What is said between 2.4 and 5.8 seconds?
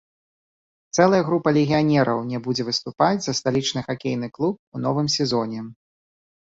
будзе выступаць за сталічны хакейны клуб у новым сезоне.